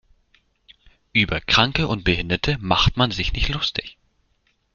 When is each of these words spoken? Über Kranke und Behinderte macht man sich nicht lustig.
Über 1.13 1.41
Kranke 1.41 1.87
und 1.87 2.03
Behinderte 2.03 2.57
macht 2.59 2.97
man 2.97 3.11
sich 3.11 3.33
nicht 3.33 3.49
lustig. 3.49 3.97